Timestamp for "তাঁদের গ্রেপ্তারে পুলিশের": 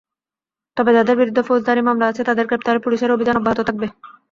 2.23-3.13